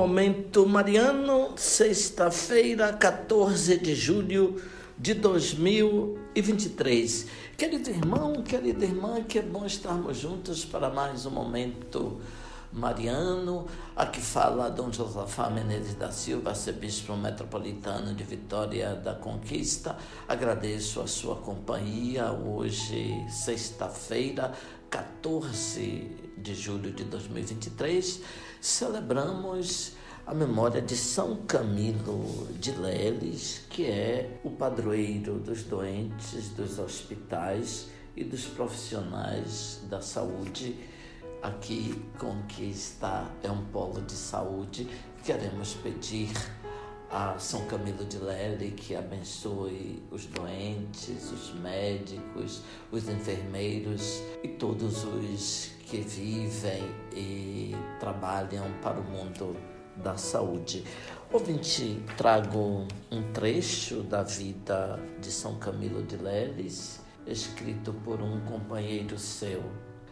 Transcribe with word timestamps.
Momento 0.00 0.64
Mariano, 0.64 1.52
sexta-feira, 1.56 2.90
14 2.90 3.76
de 3.76 3.94
julho 3.94 4.56
de 4.96 5.12
2023. 5.12 7.26
Querido 7.54 7.90
irmão, 7.90 8.42
querida 8.42 8.82
irmã, 8.82 9.22
que 9.22 9.38
é 9.38 9.42
bom 9.42 9.66
estarmos 9.66 10.16
juntos 10.16 10.64
para 10.64 10.88
mais 10.88 11.26
um 11.26 11.30
Momento 11.30 12.18
Mariano. 12.72 13.66
Aqui 13.96 14.20
fala 14.20 14.70
Dom 14.70 14.92
Josafá 14.92 15.50
Menezes 15.50 15.94
da 15.94 16.12
Silva, 16.12 16.50
arcebispo 16.50 17.16
metropolitano 17.16 18.14
de 18.14 18.22
Vitória 18.22 18.94
da 18.94 19.14
Conquista. 19.14 19.96
Agradeço 20.28 21.00
a 21.00 21.06
sua 21.06 21.36
companhia 21.36 22.30
hoje, 22.32 23.24
sexta-feira, 23.28 24.52
14 24.88 26.30
de 26.38 26.54
julho 26.54 26.90
de 26.92 27.04
2023, 27.04 28.22
celebramos 28.60 29.92
a 30.26 30.34
memória 30.34 30.80
de 30.80 30.96
São 30.96 31.36
Camilo 31.46 32.48
de 32.58 32.72
Leles, 32.72 33.62
que 33.68 33.86
é 33.86 34.40
o 34.44 34.50
padroeiro 34.50 35.38
dos 35.38 35.64
doentes, 35.64 36.50
dos 36.50 36.78
hospitais 36.78 37.88
e 38.16 38.24
dos 38.24 38.44
profissionais 38.46 39.80
da 39.88 40.00
saúde. 40.00 40.76
Aqui, 41.42 41.94
Conquista 42.18 43.26
é 43.42 43.50
um 43.50 43.64
polo 43.66 44.02
de 44.02 44.12
saúde. 44.12 44.86
Queremos 45.24 45.72
pedir 45.72 46.30
a 47.10 47.38
São 47.38 47.64
Camilo 47.64 48.04
de 48.04 48.18
Lely 48.18 48.72
que 48.72 48.94
abençoe 48.94 50.02
os 50.10 50.26
doentes, 50.26 51.32
os 51.32 51.54
médicos, 51.54 52.62
os 52.92 53.08
enfermeiros 53.08 54.20
e 54.44 54.48
todos 54.48 55.02
os 55.04 55.70
que 55.86 56.02
vivem 56.02 56.82
e 57.16 57.74
trabalham 57.98 58.70
para 58.82 59.00
o 59.00 59.04
mundo 59.04 59.56
da 59.96 60.18
saúde. 60.18 60.84
Ouvinte, 61.32 62.02
trago 62.18 62.86
um 63.10 63.32
trecho 63.32 64.02
da 64.02 64.22
vida 64.22 65.00
de 65.18 65.32
São 65.32 65.58
Camilo 65.58 66.02
de 66.02 66.16
Leles, 66.16 67.00
escrito 67.26 67.94
por 68.04 68.20
um 68.20 68.40
companheiro 68.40 69.18
seu 69.18 69.62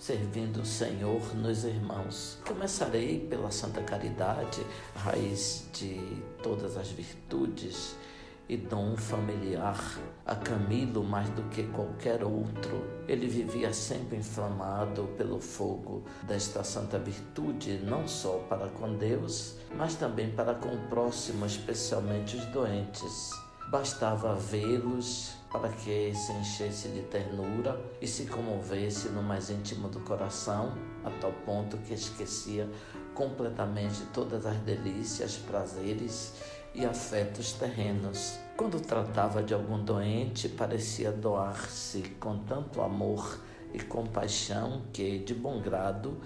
servindo 0.00 0.62
o 0.62 0.66
Senhor 0.66 1.36
nos 1.36 1.64
irmãos. 1.64 2.38
Começarei 2.46 3.20
pela 3.28 3.50
Santa 3.50 3.82
Caridade, 3.82 4.64
raiz 4.96 5.68
de 5.74 6.00
todas 6.42 6.78
as 6.78 6.88
virtudes 6.88 7.94
e 8.48 8.56
dom 8.56 8.96
familiar 8.96 9.78
a 10.24 10.34
Camilo 10.34 11.04
mais 11.04 11.28
do 11.30 11.42
que 11.50 11.64
qualquer 11.64 12.24
outro. 12.24 12.82
Ele 13.06 13.26
vivia 13.26 13.74
sempre 13.74 14.16
inflamado 14.16 15.04
pelo 15.18 15.38
fogo 15.38 16.02
desta 16.22 16.64
santa 16.64 16.98
virtude, 16.98 17.78
não 17.84 18.08
só 18.08 18.38
para 18.48 18.68
com 18.70 18.96
Deus, 18.96 19.56
mas 19.76 19.96
também 19.96 20.30
para 20.30 20.54
com 20.54 20.74
o 20.74 20.88
próximo, 20.88 21.44
especialmente 21.44 22.38
os 22.38 22.46
doentes. 22.46 23.30
Bastava 23.70 24.34
vê-los 24.34 25.36
para 25.52 25.68
que 25.68 26.12
se 26.12 26.32
enchesse 26.32 26.88
de 26.88 27.02
ternura 27.02 27.80
e 28.00 28.06
se 28.06 28.26
comovesse 28.26 29.10
no 29.10 29.22
mais 29.22 29.48
íntimo 29.48 29.88
do 29.88 30.00
coração, 30.00 30.74
a 31.04 31.10
tal 31.20 31.32
ponto 31.46 31.76
que 31.76 31.94
esquecia 31.94 32.68
completamente 33.14 34.02
todas 34.12 34.44
as 34.44 34.56
delícias, 34.58 35.36
prazeres 35.36 36.34
e 36.74 36.84
afetos 36.84 37.52
terrenos. 37.52 38.40
Quando 38.56 38.80
tratava 38.80 39.40
de 39.40 39.54
algum 39.54 39.78
doente, 39.84 40.48
parecia 40.48 41.12
doar-se 41.12 42.02
com 42.18 42.38
tanto 42.38 42.82
amor 42.82 43.38
e 43.72 43.78
compaixão 43.78 44.82
que, 44.92 45.20
de 45.20 45.32
bom 45.32 45.60
grado, 45.60 46.20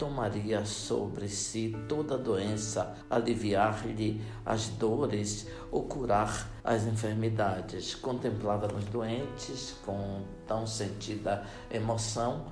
tomaria 0.00 0.64
sobre 0.64 1.28
si 1.28 1.76
toda 1.86 2.16
doença, 2.16 2.96
aliviar-lhe 3.10 4.22
as 4.46 4.68
dores 4.68 5.46
ou 5.70 5.82
curar 5.82 6.50
as 6.64 6.86
enfermidades. 6.86 7.94
Contemplava 7.94 8.66
nos 8.66 8.86
doentes 8.86 9.76
com 9.84 10.22
tão 10.46 10.66
sentida 10.66 11.44
emoção 11.70 12.46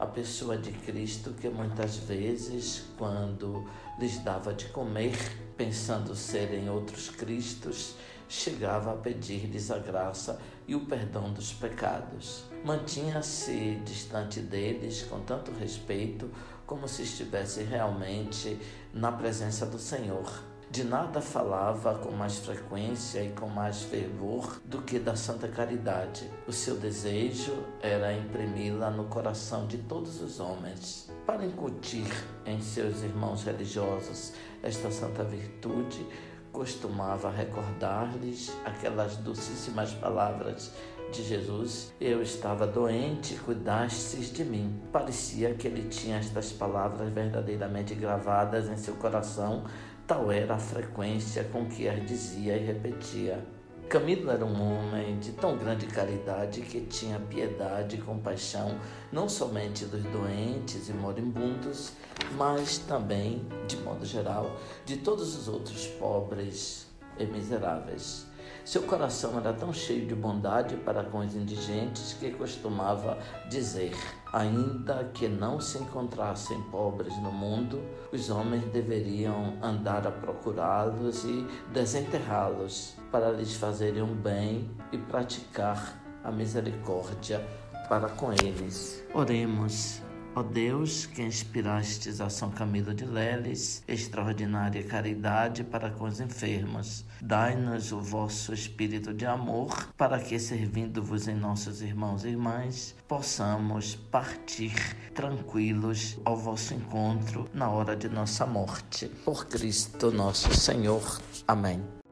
a 0.00 0.06
pessoa 0.06 0.56
de 0.56 0.72
Cristo 0.72 1.34
que 1.34 1.48
muitas 1.50 1.98
vezes, 1.98 2.84
quando 2.96 3.68
lhes 3.98 4.18
dava 4.24 4.54
de 4.54 4.64
comer, 4.68 5.14
pensando 5.58 6.16
serem 6.16 6.70
outros 6.70 7.10
Cristos, 7.10 7.96
chegava 8.28 8.92
a 8.92 8.96
pedir-lhes 8.96 9.70
a 9.70 9.78
graça 9.78 10.38
e 10.66 10.74
o 10.74 10.86
perdão 10.86 11.32
dos 11.32 11.52
pecados. 11.52 12.44
Mantinha-se 12.64 13.76
distante 13.84 14.40
deles 14.40 15.02
com 15.02 15.20
tanto 15.20 15.52
respeito 15.52 16.30
como 16.66 16.88
se 16.88 17.02
estivesse 17.02 17.62
realmente 17.62 18.58
na 18.92 19.12
presença 19.12 19.66
do 19.66 19.78
Senhor. 19.78 20.54
De 20.70 20.82
nada 20.82 21.20
falava 21.20 21.94
com 21.98 22.10
mais 22.10 22.38
frequência 22.38 23.22
e 23.22 23.30
com 23.30 23.46
mais 23.46 23.82
fervor 23.82 24.60
do 24.64 24.82
que 24.82 24.98
da 24.98 25.14
Santa 25.14 25.46
Caridade. 25.46 26.28
O 26.48 26.52
seu 26.52 26.76
desejo 26.76 27.64
era 27.80 28.12
imprimi-la 28.12 28.90
no 28.90 29.04
coração 29.04 29.68
de 29.68 29.78
todos 29.78 30.20
os 30.20 30.40
homens, 30.40 31.08
para 31.24 31.44
incutir 31.44 32.10
em 32.44 32.60
seus 32.60 33.02
irmãos 33.02 33.44
religiosos 33.44 34.32
esta 34.64 34.90
santa 34.90 35.22
virtude 35.22 36.04
costumava 36.54 37.28
recordar-lhes 37.30 38.56
aquelas 38.64 39.16
docíssimas 39.16 39.92
palavras 39.92 40.72
de 41.12 41.22
Jesus: 41.22 41.92
Eu 42.00 42.22
estava 42.22 42.66
doente, 42.66 43.34
cuidastes 43.34 44.32
de 44.32 44.44
mim. 44.44 44.80
Parecia 44.90 45.54
que 45.54 45.66
ele 45.66 45.88
tinha 45.88 46.16
estas 46.16 46.52
palavras 46.52 47.12
verdadeiramente 47.12 47.94
gravadas 47.94 48.68
em 48.68 48.76
seu 48.76 48.94
coração, 48.94 49.64
tal 50.06 50.30
era 50.30 50.54
a 50.54 50.58
frequência 50.58 51.44
com 51.44 51.66
que 51.66 51.88
as 51.88 52.06
dizia 52.06 52.56
e 52.56 52.64
repetia. 52.64 53.44
Camilo 53.88 54.30
era 54.30 54.44
um 54.44 54.78
homem 54.78 55.18
de 55.18 55.32
tão 55.32 55.56
grande 55.56 55.86
caridade 55.86 56.62
que 56.62 56.80
tinha 56.80 57.20
piedade 57.20 57.96
e 57.96 58.00
compaixão 58.00 58.78
não 59.12 59.28
somente 59.28 59.84
dos 59.84 60.02
doentes 60.04 60.88
e 60.88 60.92
moribundos, 60.92 61.92
mas 62.36 62.78
também, 62.78 63.46
de 63.68 63.76
modo 63.76 64.04
geral, 64.04 64.58
de 64.84 64.96
todos 64.96 65.36
os 65.36 65.48
outros 65.48 65.86
pobres 65.86 66.86
e 67.18 67.24
miseráveis. 67.26 68.26
Seu 68.64 68.82
coração 68.82 69.38
era 69.38 69.52
tão 69.52 69.72
cheio 69.72 70.06
de 70.06 70.14
bondade 70.14 70.76
para 70.76 71.04
com 71.04 71.18
os 71.18 71.34
indigentes 71.34 72.14
que 72.14 72.30
costumava 72.30 73.18
dizer: 73.48 73.94
ainda 74.32 75.04
que 75.12 75.28
não 75.28 75.60
se 75.60 75.78
encontrassem 75.78 76.60
pobres 76.70 77.16
no 77.18 77.32
mundo, 77.32 77.82
os 78.12 78.30
homens 78.30 78.64
deveriam 78.72 79.58
andar 79.62 80.06
a 80.06 80.10
procurá-los 80.10 81.24
e 81.24 81.46
desenterrá-los 81.72 82.94
para 83.10 83.30
lhes 83.30 83.54
fazerem 83.54 84.02
um 84.02 84.14
bem 84.14 84.70
e 84.92 84.98
praticar 84.98 86.00
a 86.22 86.30
misericórdia 86.30 87.46
para 87.88 88.08
com 88.08 88.32
eles. 88.32 89.04
Oremos. 89.12 90.03
Ó 90.36 90.42
Deus, 90.42 91.06
que 91.06 91.22
inspirastes 91.22 92.20
a 92.20 92.28
São 92.28 92.50
Camilo 92.50 92.92
de 92.92 93.04
Leles, 93.04 93.84
extraordinária 93.86 94.82
caridade 94.82 95.62
para 95.62 95.90
com 95.90 96.06
os 96.06 96.20
enfermos, 96.20 97.04
dai-nos 97.22 97.92
o 97.92 98.00
vosso 98.00 98.52
espírito 98.52 99.14
de 99.14 99.24
amor, 99.24 99.92
para 99.96 100.18
que, 100.18 100.36
servindo-vos 100.38 101.28
em 101.28 101.36
nossos 101.36 101.82
irmãos 101.82 102.24
e 102.24 102.30
irmãs, 102.30 102.96
possamos 103.06 103.94
partir 103.94 104.74
tranquilos 105.14 106.18
ao 106.24 106.36
vosso 106.36 106.74
encontro 106.74 107.48
na 107.54 107.70
hora 107.70 107.94
de 107.94 108.08
nossa 108.08 108.44
morte. 108.44 109.06
Por 109.24 109.46
Cristo 109.46 110.10
nosso 110.10 110.52
Senhor. 110.52 111.20
Amém. 111.46 112.03